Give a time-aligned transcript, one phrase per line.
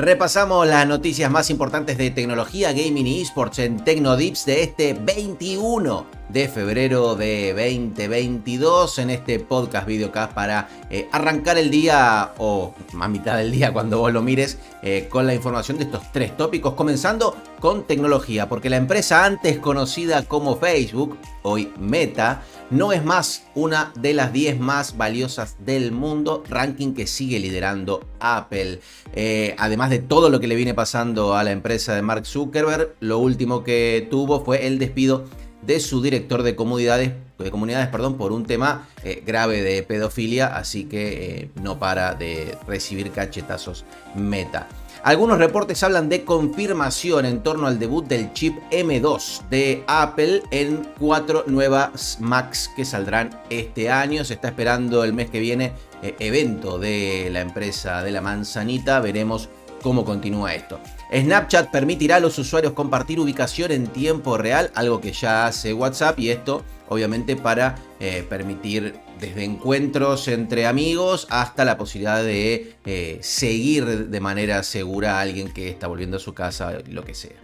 [0.00, 6.19] Repasamos las noticias más importantes de tecnología, gaming y esports en Tecnodips de este 21
[6.32, 13.08] de febrero de 2022 en este podcast videocast para eh, arrancar el día o a
[13.08, 16.74] mitad del día cuando vos lo mires eh, con la información de estos tres tópicos
[16.74, 23.44] comenzando con tecnología porque la empresa antes conocida como Facebook, hoy Meta, no es más
[23.54, 28.80] una de las 10 más valiosas del mundo, ranking que sigue liderando Apple.
[29.12, 32.94] Eh, además de todo lo que le viene pasando a la empresa de Mark Zuckerberg,
[33.00, 35.24] lo último que tuvo fue el despido
[35.62, 40.56] de su director de comunidades, de comunidades perdón, por un tema eh, grave de pedofilia,
[40.56, 44.68] así que eh, no para de recibir cachetazos meta.
[45.02, 50.86] Algunos reportes hablan de confirmación en torno al debut del chip M2 de Apple en
[50.98, 54.26] cuatro nuevas Macs que saldrán este año.
[54.26, 55.72] Se está esperando el mes que viene
[56.02, 59.00] eh, evento de la empresa de la manzanita.
[59.00, 59.48] Veremos
[59.82, 60.80] cómo continúa esto.
[61.12, 66.18] Snapchat permitirá a los usuarios compartir ubicación en tiempo real, algo que ya hace WhatsApp
[66.18, 73.18] y esto obviamente para eh, permitir desde encuentros entre amigos hasta la posibilidad de eh,
[73.22, 77.36] seguir de manera segura a alguien que está volviendo a su casa, lo que sea.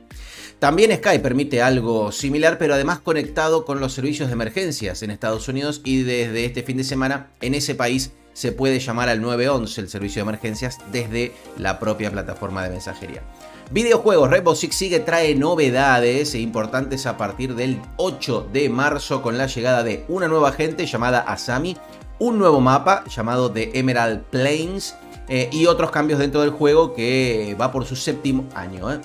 [0.58, 5.46] También Skype permite algo similar, pero además conectado con los servicios de emergencias en Estados
[5.48, 9.80] Unidos y desde este fin de semana en ese país se puede llamar al 911,
[9.80, 13.22] el servicio de emergencias, desde la propia plataforma de mensajería.
[13.70, 19.38] Videojuegos, Rainbow Six Siege trae novedades e importantes a partir del 8 de marzo con
[19.38, 21.78] la llegada de una nueva gente llamada Asami,
[22.18, 24.94] un nuevo mapa llamado The Emerald Plains
[25.28, 29.00] eh, y otros cambios dentro del juego que va por su séptimo año, eh.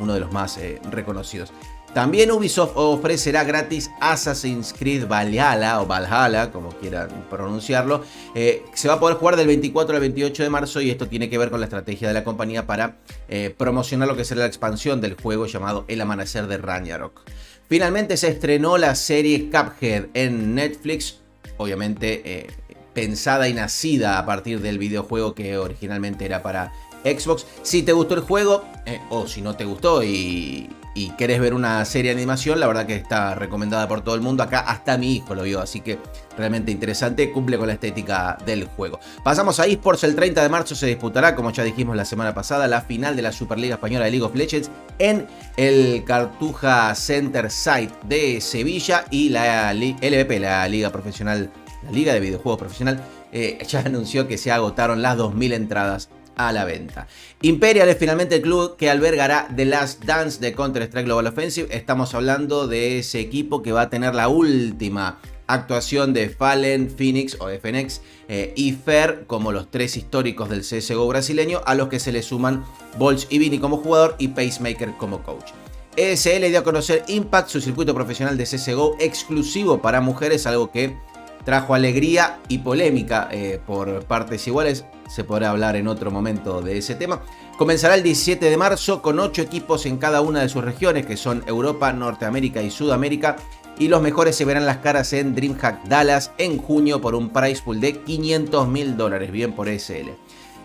[0.00, 1.50] uno de los más eh, reconocidos.
[1.94, 8.04] También Ubisoft ofrecerá gratis Assassin's Creed Valhalla o Valhalla, como quieran pronunciarlo.
[8.36, 11.28] Eh, se va a poder jugar del 24 al 28 de marzo y esto tiene
[11.28, 14.46] que ver con la estrategia de la compañía para eh, promocionar lo que será la
[14.46, 17.22] expansión del juego llamado El Amanecer de Ragnarok.
[17.68, 21.18] Finalmente se estrenó la serie Cuphead en Netflix,
[21.56, 22.46] obviamente eh,
[22.94, 26.72] pensada y nacida a partir del videojuego que originalmente era para
[27.02, 27.46] Xbox.
[27.62, 28.64] Si te gustó el juego
[29.08, 32.86] o si no te gustó y y querés ver una serie de animación, la verdad
[32.86, 34.42] que está recomendada por todo el mundo.
[34.42, 35.98] Acá hasta mi hijo lo vio, así que
[36.36, 38.98] realmente interesante, cumple con la estética del juego.
[39.22, 42.66] Pasamos a eSports, el 30 de marzo se disputará, como ya dijimos la semana pasada,
[42.66, 47.92] la final de la Superliga Española de League of Legends en el Cartuja Center Site
[48.04, 51.50] de Sevilla y la LVP, la Liga Profesional,
[51.84, 53.00] la Liga de Videojuegos Profesional,
[53.32, 57.06] eh, ya anunció que se agotaron las 2.000 entradas a la venta.
[57.42, 61.74] Imperial es finalmente el club que albergará The Last Dance de Counter-Strike Global Offensive.
[61.74, 67.36] Estamos hablando de ese equipo que va a tener la última actuación de Fallen, Phoenix
[67.40, 72.00] o FNX eh, y Fer como los tres históricos del CSGO brasileño, a los que
[72.00, 72.64] se le suman
[72.98, 75.50] Bolch y Vini como jugador y Pacemaker como coach.
[75.96, 80.96] ESL dio a conocer Impact, su circuito profesional de CSGO exclusivo para mujeres, algo que
[81.44, 84.84] trajo alegría y polémica eh, por partes iguales.
[85.08, 87.22] Se podrá hablar en otro momento de ese tema.
[87.58, 91.16] Comenzará el 17 de marzo con 8 equipos en cada una de sus regiones, que
[91.16, 93.36] son Europa, Norteamérica y Sudamérica.
[93.78, 97.62] Y los mejores se verán las caras en DreamHack Dallas en junio por un price
[97.62, 100.10] pool de 500 mil dólares, bien por SL.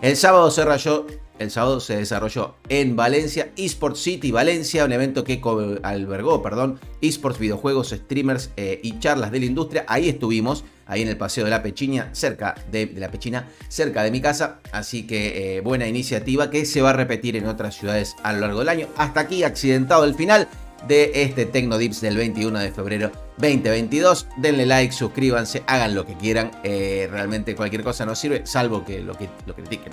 [0.02, 1.06] El sábado se rayó
[1.38, 5.40] el sábado se desarrolló en Valencia Esports City Valencia, un evento que
[5.82, 9.84] albergó, perdón, esports, videojuegos, streamers eh, y charlas de la industria.
[9.86, 14.10] Ahí estuvimos, ahí en el Paseo de la Pechina, cerca de, la Pechina, cerca de
[14.10, 14.60] mi casa.
[14.72, 18.40] Así que eh, buena iniciativa que se va a repetir en otras ciudades a lo
[18.40, 18.88] largo del año.
[18.96, 20.48] Hasta aquí, accidentado el final
[20.86, 24.28] de este Tecnodips del 21 de febrero 2022.
[24.38, 26.50] Denle like, suscríbanse, hagan lo que quieran.
[26.64, 29.92] Eh, realmente cualquier cosa nos sirve, salvo que lo, que, lo critiquen.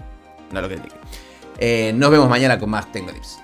[0.52, 1.00] No lo critiquen.
[1.60, 3.40] Eh, nos vemos mañana con más Tecnolips.